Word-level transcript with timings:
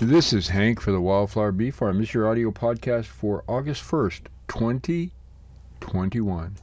This 0.00 0.32
is 0.32 0.48
Hank 0.48 0.80
for 0.80 0.90
the 0.90 1.00
Wildflower 1.00 1.52
Bee 1.52 1.70
Farm. 1.70 1.98
This 1.98 2.08
is 2.08 2.14
your 2.14 2.28
audio 2.28 2.50
podcast 2.50 3.04
for 3.04 3.44
August 3.46 3.80
1st, 3.84 4.22
2021. 4.48 6.56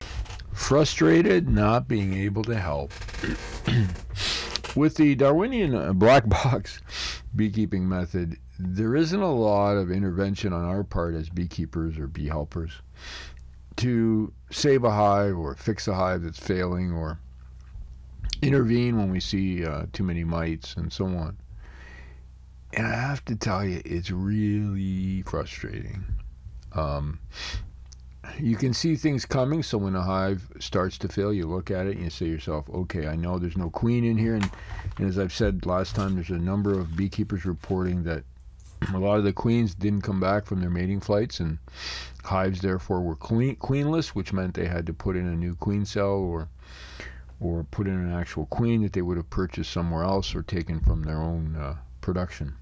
Frustrated 0.52 1.48
not 1.48 1.88
being 1.88 2.14
able 2.14 2.44
to 2.44 2.60
help. 2.60 2.92
With 4.76 4.96
the 4.96 5.16
Darwinian 5.16 5.74
uh, 5.74 5.94
black 5.94 6.28
box 6.30 6.82
beekeeping 7.34 7.88
method, 7.88 8.36
there 8.60 8.98
isn't 8.98 9.22
a 9.22 9.34
lot 9.34 9.78
of 9.78 9.90
intervention 9.90 10.52
on 10.52 10.66
our 10.66 10.84
part 10.84 11.16
as 11.16 11.30
beekeepers 11.30 11.98
or 11.98 12.08
bee 12.08 12.28
helpers 12.28 12.82
to 13.78 14.34
save 14.52 14.84
a 14.84 14.92
hive 14.92 15.38
or 15.38 15.56
fix 15.56 15.88
a 15.88 15.96
hive 15.96 16.24
that's 16.24 16.38
failing 16.38 16.92
or 16.92 17.18
intervene 18.42 18.98
when 18.98 19.10
we 19.10 19.22
see 19.22 19.66
uh, 19.66 19.86
too 19.94 20.04
many 20.04 20.26
mites 20.26 20.76
and 20.76 20.92
so 20.92 21.06
on. 21.06 21.38
And 22.74 22.88
I 22.88 22.96
have 22.96 23.24
to 23.26 23.36
tell 23.36 23.66
you, 23.66 23.82
it's 23.84 24.12
really 24.12 25.24
frustrating. 25.24 26.06
Um, 26.74 27.20
you 28.40 28.56
can 28.56 28.74
see 28.74 28.96
things 28.96 29.26
coming, 29.26 29.62
so 29.62 29.78
when 29.78 29.96
a 29.96 30.02
hive 30.02 30.50
starts 30.60 30.98
to 31.00 31.10
fail, 31.10 31.34
you 31.34 31.48
look 31.48 31.70
at 31.70 31.88
it 31.88 31.96
and 31.96 32.06
you 32.06 32.10
say 32.10 32.26
to 32.26 32.32
yourself, 32.32 32.70
okay, 32.70 33.08
I 33.08 33.16
know 33.16 33.40
there's 33.40 33.58
no 33.58 33.70
queen 33.70 34.06
in 34.06 34.18
here. 34.18 34.36
And, 34.36 34.50
and 34.98 35.08
as 35.08 35.20
I've 35.20 35.34
said 35.34 35.66
last 35.66 35.96
time, 35.96 36.16
there's 36.16 36.30
a 36.30 36.38
number 36.38 36.72
of 36.72 36.96
beekeepers 36.96 37.46
reporting 37.46 38.04
that 38.04 38.24
a 38.94 38.98
lot 38.98 39.18
of 39.18 39.24
the 39.24 39.34
queens 39.34 39.76
didn't 39.76 40.02
come 40.02 40.20
back 40.20 40.46
from 40.46 40.62
their 40.62 40.70
mating 40.70 41.02
flights, 41.02 41.40
and 41.40 41.60
hives 42.24 42.62
therefore 42.62 43.02
were 43.02 43.16
queen, 43.16 43.56
queenless, 43.58 44.10
which 44.10 44.34
meant 44.34 44.54
they 44.54 44.68
had 44.68 44.86
to 44.88 44.94
put 44.94 45.16
in 45.16 45.28
a 45.28 45.36
new 45.36 45.56
queen 45.56 45.86
cell 45.86 46.14
or 46.14 46.48
or 47.40 47.64
put 47.72 47.88
in 47.88 47.94
an 47.94 48.14
actual 48.14 48.46
queen 48.46 48.84
that 48.84 48.94
they 48.94 49.02
would 49.02 49.18
have 49.18 49.30
purchased 49.32 49.72
somewhere 49.72 50.04
else 50.04 50.36
or 50.36 50.44
taken 50.44 50.80
from 50.80 51.02
their 51.04 51.18
own 51.18 51.56
uh, 51.56 51.76
production. 52.00 52.54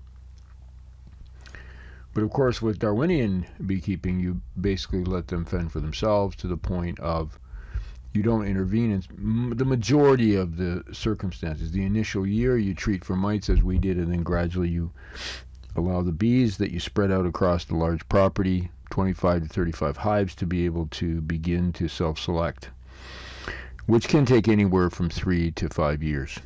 But 2.13 2.23
of 2.23 2.31
course, 2.31 2.61
with 2.61 2.79
Darwinian 2.79 3.45
beekeeping, 3.65 4.19
you 4.19 4.41
basically 4.59 5.03
let 5.03 5.27
them 5.27 5.45
fend 5.45 5.71
for 5.71 5.79
themselves 5.79 6.35
to 6.37 6.47
the 6.47 6.57
point 6.57 6.99
of 6.99 7.39
you 8.13 8.23
don't 8.23 8.47
intervene 8.47 8.91
in 8.91 9.53
the 9.55 9.65
majority 9.65 10.35
of 10.35 10.57
the 10.57 10.83
circumstances. 10.91 11.71
The 11.71 11.85
initial 11.85 12.25
year, 12.25 12.57
you 12.57 12.73
treat 12.73 13.05
for 13.05 13.15
mites 13.15 13.49
as 13.49 13.61
we 13.61 13.77
did, 13.77 13.97
and 13.97 14.11
then 14.11 14.23
gradually 14.23 14.69
you 14.69 14.91
allow 15.75 16.01
the 16.01 16.11
bees 16.11 16.57
that 16.57 16.71
you 16.71 16.79
spread 16.79 17.11
out 17.11 17.27
across 17.27 17.65
the 17.65 17.75
large 17.75 18.07
property, 18.09 18.71
25 18.89 19.43
to 19.43 19.47
35 19.47 19.97
hives, 19.97 20.35
to 20.35 20.47
be 20.47 20.65
able 20.65 20.87
to 20.87 21.21
begin 21.21 21.71
to 21.73 21.87
self 21.87 22.17
select, 22.17 22.69
which 23.85 24.07
can 24.07 24.25
take 24.25 24.47
anywhere 24.47 24.89
from 24.89 25.09
three 25.09 25.51
to 25.51 25.69
five 25.69 26.01
years. 26.01 26.39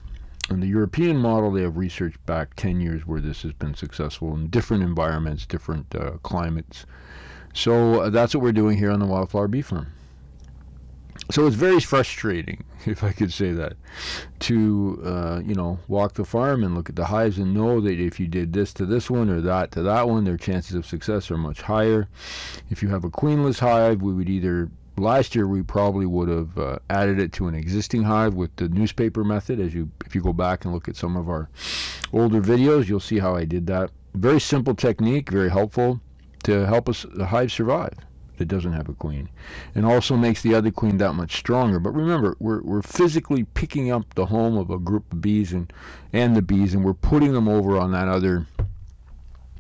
In 0.49 0.59
the 0.59 0.67
European 0.67 1.17
model, 1.17 1.52
they 1.52 1.61
have 1.61 1.77
research 1.77 2.16
back 2.25 2.55
10 2.55 2.81
years 2.81 3.08
where 3.08 3.22
this 3.22 3.44
has 3.44 3.53
been 3.53 3.75
successful 3.75 4.33
in 4.36 4.47
different 4.47 4.83
environments, 4.83 5.45
different 5.45 5.94
uh, 5.95 6.17
climates. 6.22 6.85
So 7.53 8.02
uh, 8.02 8.09
that's 8.09 8.35
what 8.35 8.44
we're 8.44 8.52
doing 8.52 8.77
here 8.77 8.91
on 8.91 9.00
the 9.00 9.05
Wildflower 9.05 9.47
Bee 9.47 9.61
Farm. 9.61 9.94
So 11.31 11.47
it's 11.47 11.55
very 11.55 11.80
frustrating, 11.80 12.63
if 12.85 13.03
I 13.03 13.11
could 13.11 13.31
say 13.31 13.52
that, 13.53 13.73
to 14.39 15.02
uh, 15.05 15.41
you 15.45 15.55
know 15.55 15.80
walk 15.88 16.13
the 16.13 16.25
farm 16.25 16.63
and 16.63 16.75
look 16.75 16.89
at 16.89 16.95
the 16.95 17.05
hives 17.05 17.38
and 17.38 17.53
know 17.53 17.80
that 17.80 18.00
if 18.00 18.19
you 18.19 18.28
did 18.28 18.52
this 18.52 18.73
to 18.73 18.85
this 18.85 19.09
one 19.09 19.30
or 19.30 19.39
that 19.41 19.72
to 19.72 19.83
that 19.83 20.09
one, 20.09 20.25
their 20.25 20.38
chances 20.38 20.75
of 20.75 20.85
success 20.85 21.31
are 21.31 21.38
much 21.38 21.61
higher. 21.61 22.09
If 22.69 22.83
you 22.83 22.89
have 22.89 23.03
a 23.03 23.09
queenless 23.09 23.59
hive, 23.59 24.02
we 24.02 24.13
would 24.13 24.30
either 24.30 24.69
last 24.97 25.36
year 25.36 25.47
we 25.47 25.61
probably 25.63 26.05
would 26.05 26.30
have 26.30 26.58
uh, 26.58 26.77
added 26.89 27.19
it 27.19 27.31
to 27.33 27.47
an 27.47 27.55
existing 27.55 28.03
hive 28.03 28.33
with 28.33 28.55
the 28.55 28.69
newspaper 28.69 29.23
method. 29.23 29.59
As 29.59 29.73
you 29.73 29.89
if 30.05 30.16
you 30.16 30.22
go 30.22 30.33
back 30.33 30.66
and 30.66 30.73
look 30.73 30.88
at 30.88 30.95
some 30.95 31.16
of 31.16 31.30
our 31.30 31.50
older 32.11 32.41
videos 32.41 32.88
you'll 32.88 33.00
see 33.00 33.19
how 33.19 33.35
I 33.35 33.45
did 33.45 33.67
that. 33.67 33.91
Very 34.13 34.39
simple 34.39 34.75
technique 34.75 35.30
very 35.30 35.50
helpful 35.50 36.00
to 36.44 36.66
help 36.66 36.89
us 36.89 37.05
the 37.13 37.25
hive 37.25 37.52
survive 37.52 37.94
that 38.38 38.47
doesn't 38.47 38.73
have 38.73 38.89
a 38.89 38.94
queen. 38.94 39.30
And 39.75 39.85
also 39.85 40.17
makes 40.17 40.41
the 40.41 40.55
other 40.55 40.72
queen 40.72 40.97
that 40.97 41.13
much 41.13 41.38
stronger. 41.38 41.79
But 41.79 41.91
remember 41.91 42.35
we're, 42.39 42.62
we're 42.62 42.81
physically 42.81 43.44
picking 43.44 43.91
up 43.91 44.13
the 44.16 44.25
home 44.25 44.57
of 44.57 44.69
a 44.69 44.79
group 44.79 45.12
of 45.12 45.22
bees 45.22 45.53
and 45.53 45.72
and 46.12 46.35
the 46.35 46.41
bees 46.41 46.73
and 46.73 46.84
we're 46.84 46.94
putting 46.94 47.34
them 47.34 47.47
over 47.47 47.78
on 47.78 47.91
that 47.91 48.07
other 48.07 48.47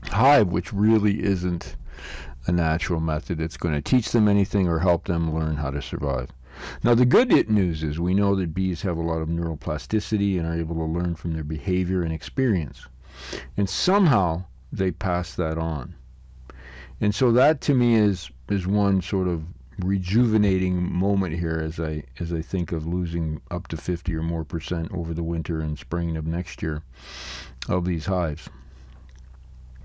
hive 0.09 0.47
which 0.47 0.73
really 0.73 1.23
isn't 1.23 1.75
a 2.45 2.51
natural 2.51 2.99
method 2.99 3.37
that's 3.37 3.57
going 3.57 3.73
to 3.73 3.81
teach 3.81 4.11
them 4.11 4.27
anything 4.27 4.67
or 4.67 4.79
help 4.79 5.05
them 5.05 5.33
learn 5.33 5.55
how 5.55 5.71
to 5.71 5.81
survive. 5.81 6.29
Now, 6.83 6.93
the 6.93 7.05
good 7.05 7.49
news 7.49 7.83
is 7.83 7.99
we 7.99 8.13
know 8.13 8.35
that 8.35 8.53
bees 8.53 8.83
have 8.83 8.97
a 8.97 9.01
lot 9.01 9.21
of 9.21 9.29
neuroplasticity 9.29 10.37
and 10.37 10.47
are 10.47 10.53
able 10.53 10.75
to 10.75 10.83
learn 10.83 11.15
from 11.15 11.33
their 11.33 11.43
behavior 11.43 12.03
and 12.03 12.13
experience. 12.13 12.85
And 13.57 13.69
somehow 13.69 14.45
they 14.71 14.91
pass 14.91 15.33
that 15.35 15.57
on. 15.57 15.95
And 17.01 17.13
so 17.13 17.31
that 17.31 17.61
to 17.61 17.73
me 17.73 17.95
is, 17.95 18.29
is 18.49 18.67
one 18.67 19.01
sort 19.01 19.27
of 19.27 19.43
rejuvenating 19.79 20.91
moment 20.91 21.33
here 21.33 21.59
as 21.59 21.79
I 21.79 22.03
as 22.19 22.31
I 22.31 22.41
think 22.41 22.71
of 22.71 22.85
losing 22.85 23.41
up 23.49 23.67
to 23.69 23.77
50 23.77 24.13
or 24.15 24.21
more 24.21 24.43
percent 24.43 24.91
over 24.93 25.13
the 25.13 25.23
winter 25.23 25.59
and 25.61 25.77
spring 25.77 26.15
of 26.15 26.27
next 26.27 26.61
year 26.61 26.83
of 27.67 27.85
these 27.85 28.05
hives. 28.05 28.49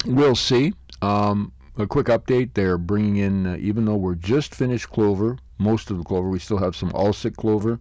We'll 0.05 0.37
see. 0.37 0.75
Um, 1.01 1.53
a 1.79 1.87
quick 1.87 2.09
update 2.09 2.55
they're 2.55 2.77
bringing 2.77 3.17
in, 3.17 3.47
uh, 3.47 3.57
even 3.61 3.85
though 3.85 3.97
we're 3.97 4.17
just 4.17 4.55
finished 4.55 4.91
clover, 4.91 5.39
most 5.59 5.91
of 5.91 5.99
the 5.99 6.05
clover, 6.05 6.29
we 6.29 6.39
still 6.39 6.59
have 6.59 6.77
some 6.77 6.91
Alsike 6.91 7.37
clover 7.37 7.79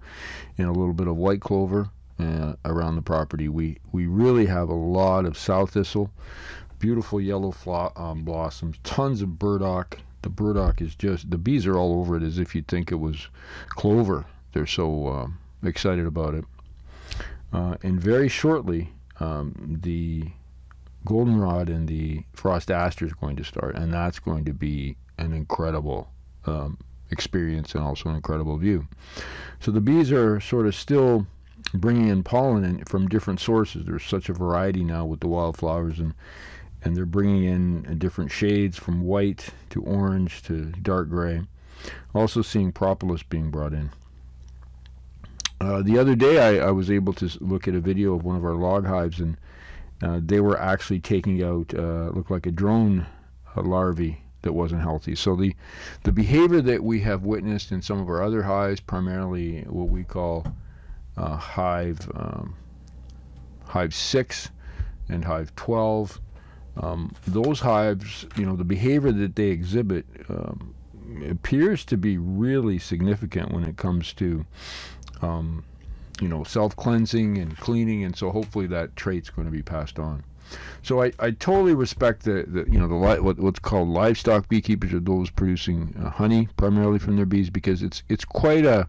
and 0.58 0.68
a 0.68 0.72
little 0.72 0.94
bit 0.94 1.08
of 1.08 1.18
white 1.18 1.42
clover 1.42 1.90
uh, 2.20 2.54
around 2.66 2.96
the 2.96 3.02
property. 3.02 3.50
We, 3.50 3.78
we 3.92 4.06
really 4.06 4.46
have 4.46 4.70
a 4.70 4.74
lot 4.74 5.26
of 5.26 5.38
sow 5.38 5.66
thistle, 5.66 6.12
beautiful 6.80 7.20
yellow 7.20 7.52
flo- 7.52 7.92
um, 7.96 8.24
blossoms, 8.24 8.78
tons 8.84 9.22
of 9.22 9.40
burdock. 9.40 10.00
The 10.22 10.30
burdock 10.30 10.82
is 10.82 10.96
just, 10.96 11.30
the 11.32 11.38
bees 11.38 11.66
are 11.66 11.78
all 11.78 12.00
over 12.00 12.18
it 12.18 12.24
as 12.24 12.38
if 12.38 12.54
you'd 12.54 12.68
think 12.68 12.92
it 12.92 12.96
was 12.96 13.28
clover. 13.70 14.26
They're 14.54 14.66
so 14.68 15.08
uh, 15.08 15.28
excited 15.64 16.06
about 16.06 16.36
it. 16.36 16.46
Uh, 17.52 17.78
and 17.82 18.00
very 18.00 18.28
shortly, 18.28 18.92
um, 19.20 19.80
the 19.82 20.26
goldenrod 21.08 21.70
and 21.70 21.88
the 21.88 22.22
frost 22.34 22.70
aster 22.70 23.06
is 23.06 23.14
going 23.14 23.38
to 23.38 23.44
start, 23.44 23.76
and 23.76 23.94
that's 23.94 24.20
going 24.20 24.44
to 24.44 24.54
be 24.54 24.98
an 25.18 25.32
incredible 25.34 26.10
um, 26.46 26.78
experience 27.12 27.74
and 27.76 27.84
also 27.84 28.10
an 28.10 28.16
incredible 28.16 28.58
view. 28.58 28.86
So 29.62 29.72
the 29.72 29.80
bees 29.80 30.12
are 30.12 30.42
sort 30.42 30.68
of 30.68 30.76
still 30.76 31.26
bringing 31.74 32.10
in 32.10 32.24
pollen 32.24 32.66
in, 32.66 32.84
from 32.84 33.08
different 33.08 33.40
sources. 33.40 33.86
There's 33.86 34.04
such 34.04 34.28
a 34.28 34.34
variety 34.34 34.84
now 34.84 35.06
with 35.06 35.22
the 35.22 35.30
wildflowers, 35.30 36.00
and 36.00 36.14
and 36.84 36.96
they're 36.96 37.06
bringing 37.06 37.46
in 37.46 37.98
different 37.98 38.32
shades 38.32 38.78
from 38.78 39.02
white 39.02 39.50
to 39.70 39.82
orange 39.82 40.44
to 40.44 40.66
dark 40.82 41.10
gray. 41.10 41.42
Also 42.14 42.42
seeing 42.42 42.72
propolis 42.72 43.24
being 43.24 43.50
brought 43.50 43.74
in. 43.74 43.90
Uh, 45.60 45.82
the 45.82 45.98
other 45.98 46.16
day, 46.16 46.60
I, 46.60 46.68
I 46.68 46.72
was 46.72 46.92
able 46.92 47.14
to 47.14 47.32
look 47.40 47.68
at 47.68 47.76
a 47.76 47.80
video 47.80 48.14
of 48.14 48.24
one 48.26 48.36
of 48.36 48.46
our 48.46 48.54
log 48.54 48.86
hives, 48.86 49.20
and 49.20 49.38
uh, 50.02 50.20
they 50.24 50.40
were 50.40 50.60
actually 50.60 51.00
taking 51.00 51.44
out 51.44 51.74
uh, 51.74 52.10
looked 52.14 52.32
like 52.32 52.46
a 52.46 52.52
drone 52.52 53.06
uh, 53.56 53.62
larvae 53.62 54.22
that 54.44 54.54
wasn't 54.54 54.82
healthy. 54.82 55.16
So 55.16 55.36
the 55.36 55.56
the 56.04 56.12
behavior 56.12 56.62
that 56.62 56.84
we 56.84 57.02
have 57.02 57.24
witnessed 57.24 57.72
in 57.72 57.82
some 57.82 58.00
of 58.00 58.08
our 58.10 58.22
other 58.22 58.44
hives, 58.44 58.80
primarily 58.80 59.62
what 59.64 59.90
we 59.90 60.04
call 60.04 60.46
uh, 61.18 61.36
hive 61.36 62.10
um, 62.16 62.56
hive 63.66 63.94
six 63.94 64.50
and 65.10 65.26
hive 65.26 65.56
twelve, 65.56 66.22
um, 66.78 67.14
those 67.28 67.60
hives, 67.60 68.26
you 68.36 68.46
know, 68.46 68.56
the 68.56 68.64
behavior 68.64 69.12
that 69.12 69.36
they 69.36 69.48
exhibit 69.48 70.06
um, 70.30 70.76
appears 71.30 71.84
to 71.86 71.98
be 71.98 72.18
really 72.18 72.78
significant 72.78 73.52
when 73.52 73.64
it 73.64 73.78
comes 73.78 74.14
to 74.14 74.46
um, 75.22 75.64
you 76.22 76.28
know, 76.28 76.44
self 76.44 76.76
cleansing 76.76 77.38
and 77.38 77.58
cleaning, 77.58 78.04
and 78.04 78.16
so 78.16 78.32
hopefully 78.32 78.68
that 78.68 78.96
trait's 78.96 79.30
going 79.30 79.46
to 79.48 79.52
be 79.52 79.62
passed 79.62 80.00
on. 80.00 80.24
So 80.82 81.04
I, 81.04 81.12
I 81.20 81.32
totally 81.32 81.74
respect 81.74 82.24
the, 82.24 82.46
the 82.48 82.72
you 82.72 82.80
know 82.80 82.88
the 82.88 82.96
li- 82.96 83.20
what, 83.20 83.38
what's 83.38 83.60
called 83.60 83.90
livestock 83.90 84.48
beekeepers 84.48 84.94
are 84.94 85.00
those 85.00 85.30
producing 85.30 85.96
uh, 86.02 86.10
honey 86.10 86.48
primarily 86.58 87.00
from 87.00 87.18
their 87.18 87.26
bees 87.26 87.50
because 87.50 87.84
it's 87.84 88.04
it's 88.08 88.24
quite 88.24 88.66
a 88.66 88.88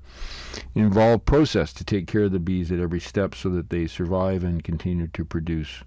involved 0.74 1.24
process 1.24 1.72
to 1.72 1.84
take 1.84 2.06
care 2.06 2.24
of 2.24 2.32
the 2.32 2.38
bees 2.38 2.70
at 2.70 2.78
every 2.78 3.00
step 3.00 3.34
so 3.34 3.48
that 3.50 3.70
they 3.70 3.86
survive 3.86 4.44
and 4.44 4.62
continue 4.62 5.08
to 5.08 5.24
produce 5.24 5.82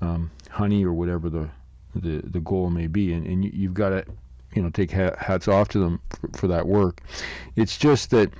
um, 0.00 0.30
honey 0.50 0.84
or 0.84 0.92
whatever 0.92 1.28
the, 1.28 1.48
the 1.94 2.22
the 2.24 2.40
goal 2.40 2.70
may 2.70 2.86
be 2.86 3.12
and, 3.12 3.26
and 3.26 3.44
you, 3.44 3.50
you've 3.52 3.74
got 3.74 3.90
to 3.90 4.04
you 4.54 4.62
know 4.62 4.70
take 4.70 4.90
hats 4.90 5.48
off 5.48 5.68
to 5.68 5.78
them 5.78 6.00
for, 6.08 6.28
for 6.38 6.46
that 6.48 6.66
work. 6.66 7.02
It's 7.54 7.76
just 7.76 8.10
that 8.10 8.30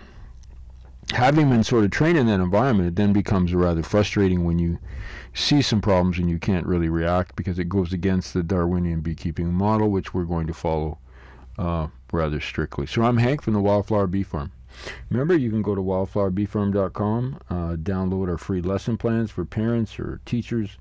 having 1.12 1.48
been 1.50 1.64
sort 1.64 1.84
of 1.84 1.90
trained 1.90 2.18
in 2.18 2.26
that 2.26 2.40
environment, 2.40 2.88
it 2.88 2.96
then 2.96 3.12
becomes 3.12 3.54
rather 3.54 3.82
frustrating 3.82 4.44
when 4.44 4.58
you 4.58 4.78
see 5.34 5.62
some 5.62 5.80
problems 5.80 6.18
and 6.18 6.28
you 6.28 6.38
can't 6.38 6.66
really 6.66 6.88
react 6.88 7.36
because 7.36 7.58
it 7.58 7.68
goes 7.68 7.92
against 7.92 8.34
the 8.34 8.42
Darwinian 8.42 9.00
beekeeping 9.00 9.52
model, 9.52 9.90
which 9.90 10.14
we're 10.14 10.24
going 10.24 10.46
to 10.46 10.54
follow 10.54 10.98
uh, 11.58 11.88
rather 12.12 12.40
strictly. 12.40 12.86
So 12.86 13.02
I'm 13.02 13.18
Hank 13.18 13.42
from 13.42 13.54
the 13.54 13.60
Wildflower 13.60 14.06
Bee 14.06 14.22
Farm. 14.22 14.52
Remember, 15.10 15.34
you 15.34 15.50
can 15.50 15.62
go 15.62 15.74
to 15.74 15.80
wildflowerbeefarm.com, 15.80 17.40
uh, 17.48 17.54
download 17.76 18.28
our 18.28 18.38
free 18.38 18.60
lesson 18.60 18.98
plans 18.98 19.30
for 19.30 19.44
parents 19.44 19.98
or 19.98 20.20
teachers, 20.26 20.76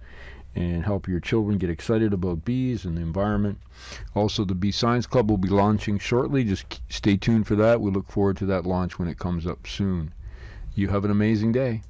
and 0.55 0.85
help 0.85 1.07
your 1.07 1.19
children 1.19 1.57
get 1.57 1.69
excited 1.69 2.13
about 2.13 2.45
bees 2.45 2.85
and 2.85 2.97
the 2.97 3.01
environment. 3.01 3.59
Also, 4.15 4.45
the 4.45 4.55
Bee 4.55 4.71
Science 4.71 5.05
Club 5.05 5.29
will 5.29 5.37
be 5.37 5.49
launching 5.49 5.99
shortly. 5.99 6.45
Just 6.45 6.79
stay 6.89 7.17
tuned 7.17 7.45
for 7.45 7.55
that. 7.55 7.81
We 7.81 7.91
look 7.91 8.09
forward 8.09 8.37
to 8.37 8.45
that 8.47 8.65
launch 8.65 8.97
when 8.97 9.09
it 9.09 9.19
comes 9.19 9.45
up 9.45 9.67
soon. 9.67 10.13
You 10.73 10.87
have 10.87 11.05
an 11.05 11.11
amazing 11.11 11.51
day. 11.51 11.83